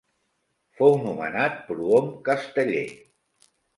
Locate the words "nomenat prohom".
1.03-2.09